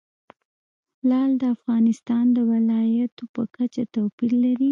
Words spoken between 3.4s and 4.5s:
کچه توپیر